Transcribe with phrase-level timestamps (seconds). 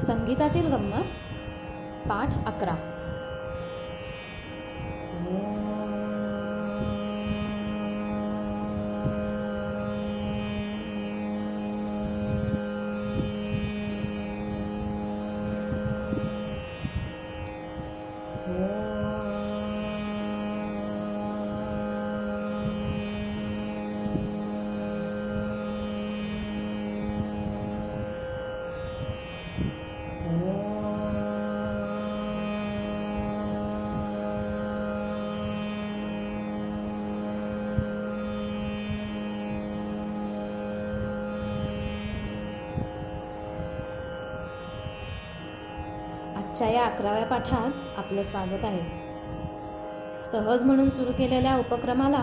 [0.00, 2.89] संगीतातील गंमत पाठ अकरा.
[46.60, 48.80] आजच्या या अकराव्या पाठात आपलं स्वागत आहे.
[50.22, 52.18] सहज म्हणून सुरू केलेल्या उपक्रमाला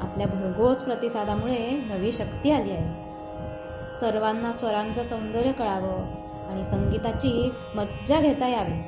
[0.00, 3.92] आपल्या भरघोस प्रतिसादामुळे नवी शक्ती आली आहे.
[3.94, 6.04] सर्वांना स्वरांचं सौंदर्य कळावं
[6.50, 8.78] आणि संगीताची मज्जा घेता यावी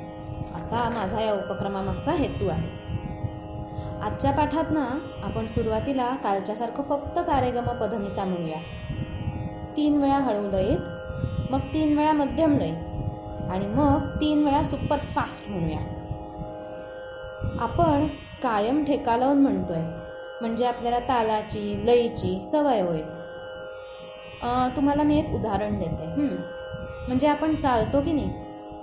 [0.54, 2.68] असा माझा या उपक्रमामागचा हेतू आहे.
[4.02, 4.86] आजच्या पाठात ना
[5.24, 8.60] आपण सुरुवातीला कालच्यासारखं फक्त सारेगम पधनिसा म्हणूया
[9.76, 12.92] तीन वेळा हळू लयीत मग तीन वेळा मध्यम लयीत
[13.50, 15.78] आणि मग तीन वेळा सुपर फास्ट म्हणूया.
[17.60, 18.06] आपण
[18.42, 19.82] कायम ठेका लावून म्हणतोय
[20.40, 23.04] म्हणजे आपल्याला तालाची लयीची सवय होईल.
[24.76, 26.06] तुम्हाला मी एक उदाहरण देते.
[27.06, 28.42] म्हणजे आपण चालतो की नाही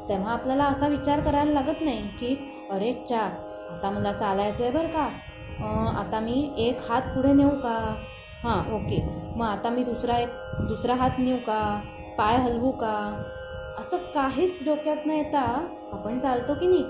[0.10, 2.36] तेव्हा आपल्याला असा विचार करायला लागत नाही की
[2.72, 3.20] अरे चा
[3.72, 5.08] आता मला चालायचं आहे बरं का?
[6.00, 7.78] आता मी एक हात पुढे नेऊ का?
[8.44, 9.02] हां ओके.
[9.36, 10.30] मग आता मी दुसरा एक
[10.68, 11.62] दुसरा हात नेऊ का?
[12.18, 12.96] पाय हलवू का?
[13.80, 15.42] असं काहीच डोक्यात न येता
[15.94, 16.84] आपण चालतो की नाही?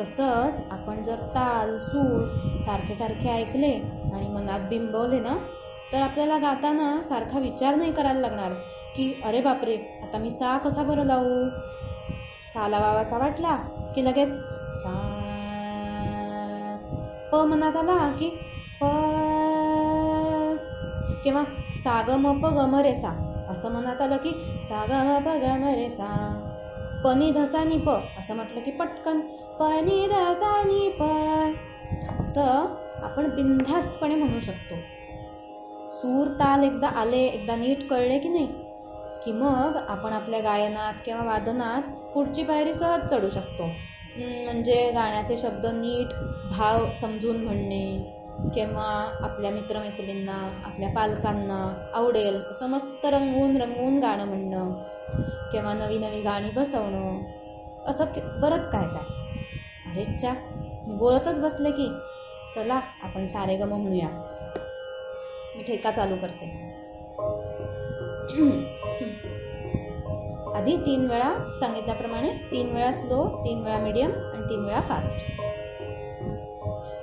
[0.00, 2.26] तसंच आपण जर ताल सूर
[2.60, 3.72] सारखे सारखे ऐकले
[4.14, 5.36] आणि मनात बिंबवले ना
[5.92, 8.52] तर आपल्याला गाताना सारखा विचार नाही करायला लागणार
[8.96, 11.48] की अरे बापरे आता मी सा कसा बरं लावू?
[12.44, 13.56] सा लावावासा वाटला
[13.96, 14.32] की लगेच
[14.74, 14.92] सा
[17.32, 18.28] प मनात आला की
[18.82, 18.84] प
[21.24, 21.44] किंवा
[21.76, 23.10] सा ग म प ग म रे सा.
[23.50, 24.30] असं मनात आलं की
[24.60, 26.06] सा ग म प ग म रे सा.
[27.04, 29.20] पनी धसानी प असं म्हटलं की पटकन.
[29.60, 31.02] पनी धसानी प.
[32.20, 34.74] असं आपण बिनधास्तपणे म्हणू शकतो.
[35.90, 38.46] सूर ताल एकदा आले एकदा नीट कळले की नाही
[39.24, 41.82] की मग आपण आपल्या गायनात किंवा वादनात
[42.14, 43.66] पुढची पायरी सहज चढू शकतो.
[44.16, 46.14] म्हणजे गाण्याचे शब्द नीट
[46.52, 48.16] भाव समजून म्हणणे.
[48.54, 48.84] किंवा
[49.24, 54.70] आपल्या मित्रमैत्रिणींना आपल्या पालकांना आवडेल असं मस्त रंगवून रंगवून गाणं म्हणणं
[55.52, 57.18] किंवा नवी नवी गाणी बसवणं
[57.86, 58.04] असं
[58.40, 59.02] बरंच काय काय.
[59.90, 60.32] अरे च्या
[60.86, 61.88] मी बोलतच बसले की
[62.54, 64.08] चला आपण सारेगम म्हणूया.
[65.56, 66.46] मी ठेका चालू करते.
[70.56, 75.18] आधी तीन वेळा सांगितल्याप्रमाणे तीन वेळा स्लो तीन वेळा मीडियम आणि तीन वेळा फास्ट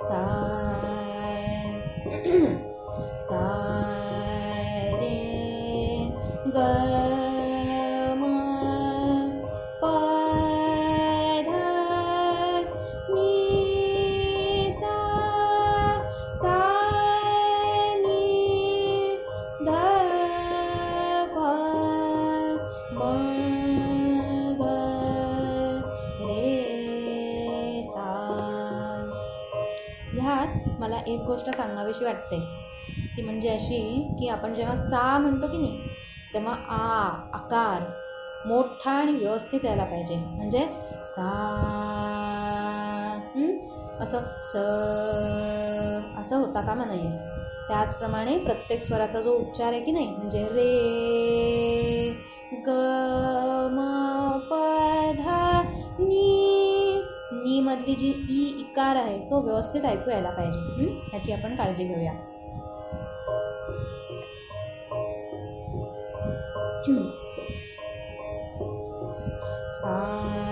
[0.00, 0.77] सा
[3.28, 3.42] सा
[5.00, 5.16] रे
[6.54, 7.07] ग
[31.38, 32.38] गोष्ट सांगावीशी वाटते.
[33.16, 33.78] ती म्हणजे अशी
[34.20, 35.88] की आपण जेव्हा सा म्हणतो की नाही
[36.34, 36.78] तेव्हा आ
[37.38, 37.82] आकार
[38.48, 40.16] मोठा आणि व्यवस्थित यायला पाहिजे.
[40.16, 40.64] म्हणजे
[41.04, 41.28] सा
[44.00, 44.56] असं स
[46.20, 47.08] असं होता कामा नाही
[47.68, 50.68] त्याचप्रमाणे प्रत्येक स्वराचा जो उच्चार आहे की नाही म्हणजे रे
[52.66, 52.70] ग
[53.72, 53.78] म
[54.50, 54.54] प
[55.18, 55.28] ध
[56.00, 56.57] नी
[57.60, 60.60] मधली जी ई इकार आहे तो व्यवस्थित ऐकू यायला पाहिजे.
[60.90, 62.12] ह्याची आपण काळजी घेऊया.
[69.72, 70.47] सा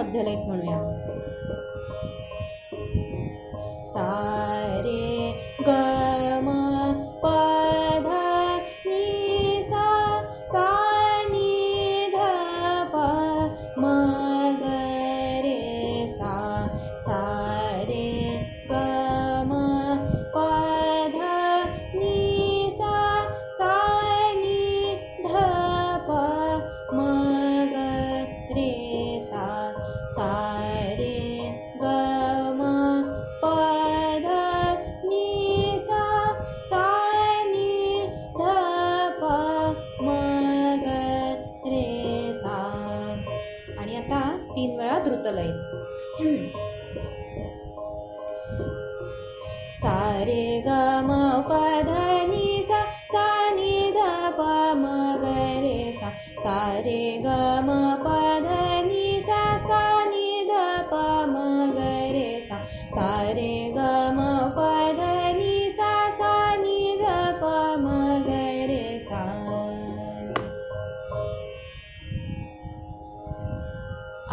[0.00, 0.89] मध्यलयीत म्हणूया.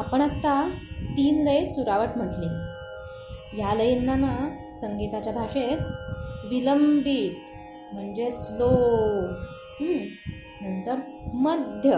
[0.08, 0.54] आपण आत्ता
[1.18, 2.48] तीन लय सुरावट म्हटली.
[3.60, 4.36] या लयींना ना
[4.76, 5.78] संगीताच्या भाषेत
[6.50, 7.52] विलंबित
[7.94, 8.70] म्हणजे स्लो
[9.82, 11.00] नंतर
[11.34, 11.98] मध्य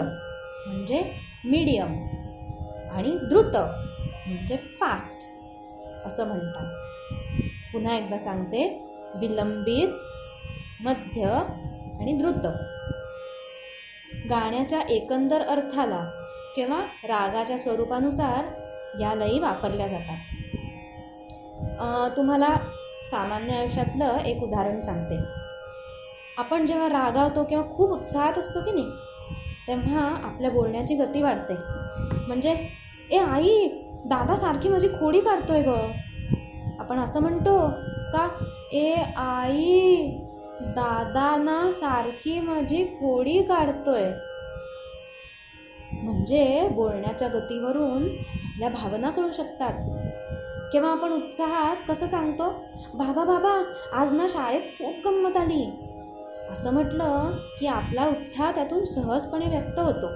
[0.66, 1.02] म्हणजे
[1.44, 1.92] मीडियम
[2.96, 5.26] आणि द्रुत म्हणजे फास्ट
[6.06, 6.74] असं म्हणतात.
[7.72, 8.68] पुन्हा एकदा सांगते
[9.20, 11.26] विलंबित मध्य
[12.00, 12.46] आणि द्रुत.
[14.30, 16.08] गाण्याच्या एकंदर अर्थाला
[16.56, 18.44] किंवा रागाच्या स्वरूपानुसार
[19.00, 20.16] या लयी वापरल्या जातात.
[22.16, 22.54] तुम्हाला
[23.10, 25.18] सामान्य आयुष्यातलं एक उदाहरण सांगते.
[26.38, 28.90] आपण जेव्हा रागावतो किंवा खूप उत्साहात असतो की नाही
[29.66, 31.54] तेव्हा आपल्या बोलण्याची गती वाढते.
[32.26, 32.52] म्हणजे
[33.12, 33.68] ए आई
[34.04, 35.74] दादा सारखी माझी खोडी काढतोय ग.
[36.80, 37.58] आपण असं म्हणतो
[38.12, 38.28] का
[38.72, 40.06] ए आई
[40.76, 44.10] दादा ना सारखी माझी खोडी काढतोय.
[45.92, 48.02] म्हणजे बोलण्याच्या गतीवरून
[48.44, 49.72] आपल्या भावना कळू शकतात.
[50.72, 52.50] किंवा आपण उत्साहात कसं सांगतो
[52.94, 55.70] बाबा बाबा आज ना शाळेत खूप गंमत आली.
[56.50, 60.06] असं म्हटलं की आपला उत्साह त्यातून सहजपणे व्यक्त होतो.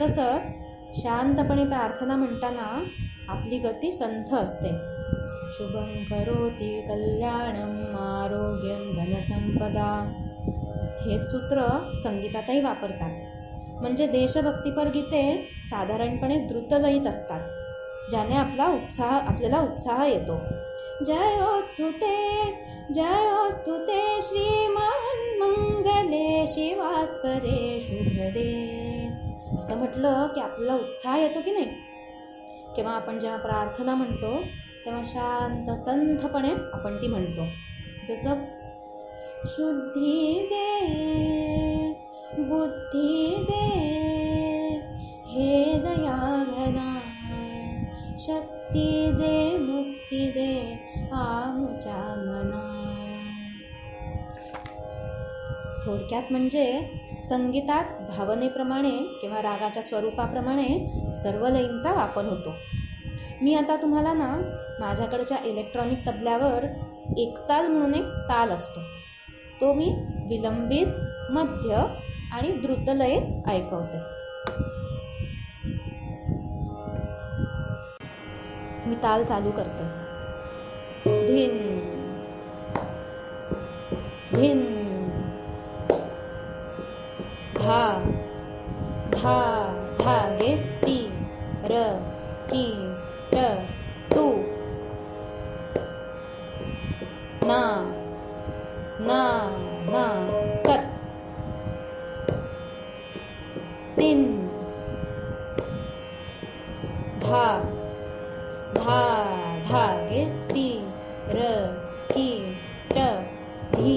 [0.00, 0.58] तसंच
[0.94, 2.84] शांतपणे प्रार्थना म्हणताना
[3.28, 4.68] आपली गती संथ असते.
[5.50, 10.12] शुभं करोति कल्याणम आरोग्यम धनसंपदा.
[11.06, 11.62] हेच सूत्र
[12.02, 13.33] संगीतातही वापरतात.
[13.80, 17.48] म्हणजे देशभक्तीपर गीते साधारणपणे द्रुतलयीत असतात
[18.10, 20.38] ज्याने आपला उत्साह आपल्याला उत्साह येतो.
[21.04, 22.52] जय स्तुते
[22.94, 29.08] जय स्तुते श्रीमान मंगले शिवास्पदे शुभदे.
[29.58, 31.66] असं म्हटलं की आपल्याला उत्साह येतो की नाही?
[32.76, 34.40] किंवा आपण जेव्हा प्रार्थना म्हणतो
[34.86, 37.42] तेव्हा शांत संथपणे आपण ती म्हणतो.
[38.08, 38.34] जसं
[39.46, 41.93] शुद्धी दे
[42.32, 43.64] बुद्धी दे
[45.26, 47.00] हे दयाघना
[48.18, 50.72] शक्ती दे मुक्ती दे
[51.12, 52.62] आमुच्या मना.
[55.86, 56.80] थोडक्यात म्हणजे
[57.24, 57.84] संगीतात
[58.16, 60.68] भावनेप्रमाणे किंवा रागाच्या स्वरूपाप्रमाणे
[61.14, 62.54] सर्व लयींचा वापर होतो.
[63.42, 64.36] मी आता तुम्हाला ना
[64.80, 66.64] माझ्याकडच्या इलेक्ट्रॉनिक तबल्यावर
[67.18, 68.80] एकताल म्हणून एक ताल असतो.
[69.60, 69.92] तो मी
[70.28, 70.86] विलंबित
[71.30, 71.84] मध्य
[72.34, 73.98] आणि द्रुतलयेत ऐकवते.
[78.88, 79.84] मी ताल चालू करते.
[81.26, 81.78] धिन.
[84.34, 84.62] धिन.
[87.56, 88.04] धा.
[89.12, 89.40] धा.
[90.00, 91.10] धा गे ती.
[91.64, 91.98] र.
[92.50, 92.94] ती.
[93.32, 93.36] ट
[94.14, 94.36] तू.
[97.46, 97.92] ना.
[99.00, 99.53] ना.
[104.04, 104.24] तीन
[107.20, 107.44] धा
[108.76, 108.96] धा
[109.68, 110.66] धागे ती
[111.34, 111.46] र
[112.10, 112.26] की
[112.90, 113.04] ट
[113.74, 113.94] धी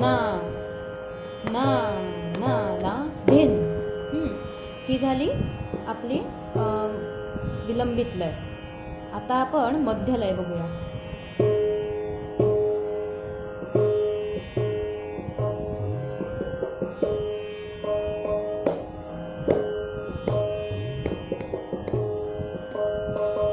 [0.00, 0.14] ना
[1.54, 1.66] ना
[2.40, 2.94] ना ना
[3.28, 3.54] धिन
[4.88, 5.30] ही झाली
[5.94, 6.20] आपली
[7.68, 8.34] विलंबित लय.
[9.14, 10.66] आता आपण मध्य लय बघूया.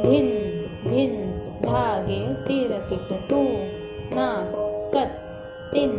[0.05, 0.27] धिन
[0.87, 1.13] धिन
[1.61, 3.41] धागे तिरकिट तू।
[4.15, 4.27] ना
[4.93, 5.11] कत
[5.73, 5.91] तिन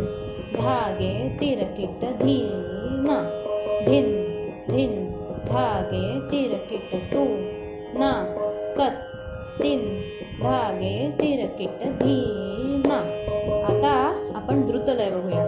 [0.57, 3.17] धागे तिरकिट धीना
[3.87, 4.07] धिन
[4.71, 4.95] धिन
[5.49, 7.25] धागे तिरकिट तू।
[7.99, 8.13] ना
[8.79, 9.03] कत
[9.63, 9.81] तीन
[10.43, 12.21] धागे तिरकिट धी।
[12.89, 12.99] ना
[13.67, 13.95] आता
[14.39, 15.46] आपण द्रुतलय बघूया.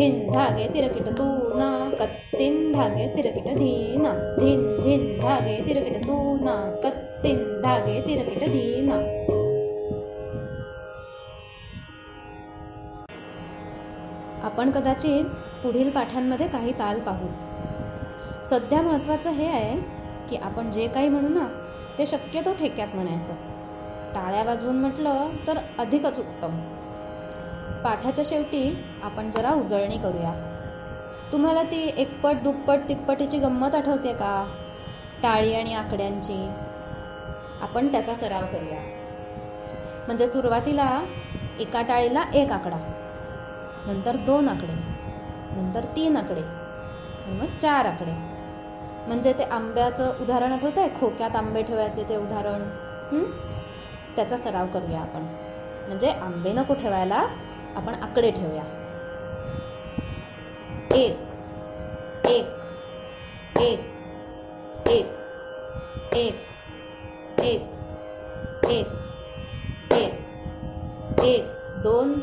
[0.00, 1.24] धिन धागे तिरकिट तू
[1.58, 6.54] ना कत्तीन धागे तिरकिट धीना। धिन धिन धागे तिरकिट तू ना
[6.84, 8.94] कत्तीन धागे तिरकिट धीना।
[14.44, 15.24] आपण कदाचित
[15.62, 17.28] पुढील पाठांमध्ये काही ताल पाहू.
[18.44, 19.78] सध्या महत्त्वाचं हे आहे
[20.30, 21.46] की आपण जे काही म्हणू ना
[21.98, 23.34] ते शक्यतो ठेक्यात म्हणायचं.
[24.14, 26.79] टाळ्या वाजवून म्हटलं तर अधिकच उत्तम.
[27.84, 28.62] पाठाच्या शेवटी
[29.02, 30.32] आपण जरा उजळणी करूया.
[31.32, 34.32] तुम्हाला ती एकपट दुप्पट तिप्पटीची गंमत आठवते का?
[35.22, 36.36] टाळी आणि आकड्यांची.
[37.62, 38.80] आपण त्याचा सराव करूया.
[40.06, 40.88] म्हणजे सुरुवातीला
[41.60, 42.76] एका टाळीला एक आकडा
[43.86, 44.72] नंतर दोन आकडे
[45.52, 46.42] नंतर तीन आकडे
[47.32, 48.12] मग चार आकडे.
[49.06, 52.62] म्हणजे ते आंब्याचं उदाहरण आठवतं आहे खोक्यात आंबे ठेवायचे ते उदाहरण.
[54.16, 55.22] त्याचा सराव करूया आपण.
[55.88, 57.26] म्हणजे आंबे नको ठेवायला
[57.76, 58.62] आपण आकडे ठेवूया.
[60.94, 61.16] एक
[62.26, 62.46] एक
[63.60, 63.78] एक
[64.80, 65.10] एक
[66.16, 66.34] एक एक
[68.70, 68.86] एक
[69.92, 71.44] एक एक
[71.82, 72.19] दोन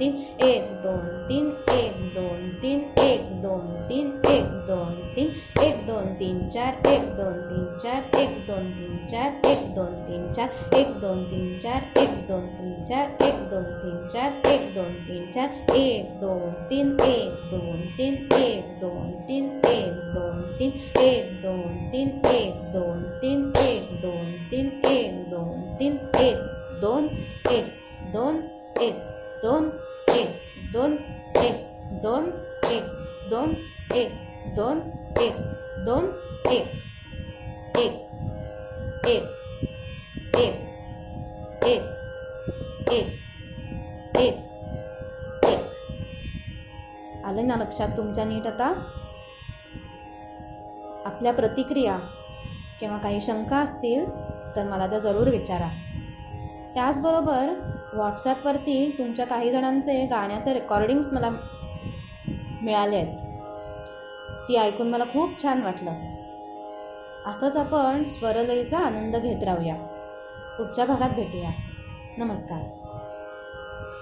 [0.00, 5.32] तीन एक दोन तीन एक दोन तीन एक दोन तीन एक दोन तीन
[5.64, 10.24] एक दोन तीन चार एक दोन तीन चार एक दोन तीन चार एक दोन तीन
[10.36, 14.94] चार एक दोन तीन चार एक दोन तीन चार एक दोन तीन चार एक दोन
[15.04, 21.30] तीन चार एक दोन तीन एक दोन तीन एक दोन तीन एक दोन तीन एक
[21.42, 26.42] दोन तीन एक दोन तीन एक दोन तीन एक दोन तीन एक
[26.80, 27.10] दोन
[27.52, 27.72] एक
[28.12, 28.42] दोन
[28.82, 29.06] एक
[29.42, 29.70] दोन
[30.72, 30.96] दोन
[31.36, 31.66] एक
[32.02, 32.30] दोन
[32.70, 32.82] एक
[33.30, 33.54] दोन
[33.94, 34.10] एक
[34.56, 34.80] दोन
[35.20, 35.36] एक
[35.84, 36.04] दोन
[36.50, 36.66] एक
[37.78, 37.94] एक
[39.06, 39.24] एक
[40.36, 40.54] एक
[41.64, 41.82] एक
[42.92, 43.06] एक
[44.16, 44.36] एक
[45.44, 45.58] एक.
[47.24, 48.66] आलं ना लक्षात तुमच्या नीट आता?
[51.06, 51.98] आपल्या प्रतिक्रिया
[52.80, 54.04] किंवा काही शंका असतील
[54.56, 55.68] तर मला त्या जरूर विचारा.
[56.74, 61.30] त्याचबरोबर व्हॉट्सॲपवरती तुमच्या काही जणांचे गाण्याचे रेकॉर्डिंग्स मला
[62.62, 63.18] मिळाले आहेत.
[64.48, 65.92] ती ऐकून मला खूप छान वाटलं.
[67.26, 69.74] असंच आपण स्वरलयीचा आनंद घेत राहूया.
[70.58, 71.50] पुढच्या भागात भेटूया.
[72.18, 72.79] नमस्कार.